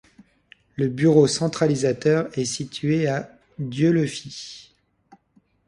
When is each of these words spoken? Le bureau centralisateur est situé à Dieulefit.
Le 0.77 0.87
bureau 0.87 1.27
centralisateur 1.27 2.27
est 2.35 2.45
situé 2.45 3.05
à 3.07 3.29
Dieulefit. 3.59 4.73